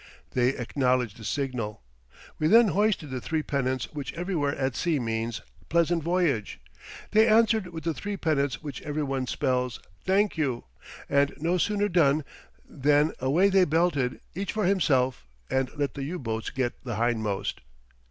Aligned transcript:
They 0.31 0.57
acknowledged 0.57 1.17
the 1.17 1.23
signal. 1.23 1.83
We 2.39 2.47
then 2.47 2.69
hoisted 2.69 3.11
the 3.11 3.21
three 3.21 3.43
pennants 3.43 3.93
which 3.93 4.11
everywhere 4.13 4.55
at 4.55 4.75
sea 4.75 4.99
means: 4.99 5.41
Pleasant 5.69 6.01
voyage! 6.01 6.59
They 7.11 7.27
answered 7.27 7.67
with 7.67 7.83
the 7.83 7.93
three 7.93 8.17
pennants 8.17 8.63
which 8.63 8.81
everywhere 8.81 9.27
spells: 9.27 9.79
Thank 10.03 10.39
you. 10.39 10.63
And 11.07 11.33
no 11.37 11.59
sooner 11.59 11.87
done 11.87 12.25
than 12.67 13.11
away 13.19 13.49
they 13.49 13.63
belted, 13.63 14.19
each 14.33 14.53
for 14.53 14.65
himself, 14.65 15.27
and 15.51 15.69
let 15.77 15.93
the 15.93 16.03
U 16.05 16.17
boats 16.17 16.49
get 16.49 16.83
the 16.83 16.95
hindmost. 16.95 17.59